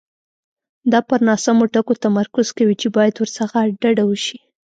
دا 0.91 0.99
پر 1.07 1.19
ناسمو 1.27 1.65
ټکو 1.73 1.93
تمرکز 2.05 2.47
کوي 2.57 2.75
چې 2.81 2.87
باید 2.97 3.13
ورڅخه 3.17 3.59
ډډه 3.81 4.03
وشي. 4.07 4.37